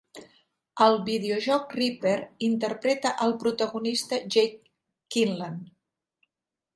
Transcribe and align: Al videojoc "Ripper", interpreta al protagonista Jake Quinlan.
Al 0.83 0.95
videojoc 1.09 1.75
"Ripper", 1.79 2.13
interpreta 2.47 3.11
al 3.25 3.35
protagonista 3.43 4.19
Jake 4.37 5.17
Quinlan. 5.17 5.61